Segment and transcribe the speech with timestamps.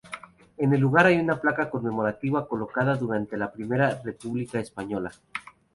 [0.57, 5.11] En el lugar hay una placa conmemorativa colocada durante la Primera República Española.